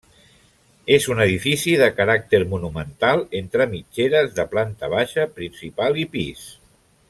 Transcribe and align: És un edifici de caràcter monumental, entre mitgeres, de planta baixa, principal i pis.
És 0.95 1.03
un 1.15 1.19
edifici 1.25 1.75
de 1.81 1.89
caràcter 1.99 2.39
monumental, 2.55 3.21
entre 3.41 3.69
mitgeres, 3.75 4.33
de 4.41 4.47
planta 4.55 4.91
baixa, 4.97 5.29
principal 5.39 6.03
i 6.07 6.09
pis. 6.17 6.49